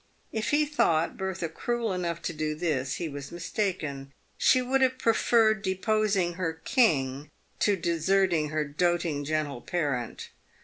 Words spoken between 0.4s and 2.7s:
he thought Bertha cruel enough to do